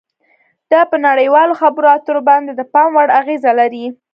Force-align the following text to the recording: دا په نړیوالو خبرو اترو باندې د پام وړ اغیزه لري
دا 0.71 0.81
په 0.91 0.97
نړیوالو 1.07 1.59
خبرو 1.61 1.87
اترو 1.95 2.21
باندې 2.29 2.51
د 2.55 2.61
پام 2.73 2.89
وړ 2.95 3.07
اغیزه 3.21 3.51
لري 3.59 3.85